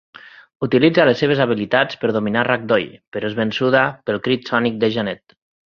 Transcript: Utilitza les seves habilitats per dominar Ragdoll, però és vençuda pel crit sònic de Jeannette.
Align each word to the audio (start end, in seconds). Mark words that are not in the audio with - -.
Utilitza 0.67 1.05
les 1.09 1.21
seves 1.23 1.41
habilitats 1.45 1.99
per 2.05 2.11
dominar 2.17 2.47
Ragdoll, 2.49 2.89
però 3.17 3.31
és 3.33 3.39
vençuda 3.43 3.85
pel 4.09 4.21
crit 4.29 4.51
sònic 4.55 4.85
de 4.85 4.95
Jeannette. 4.99 5.41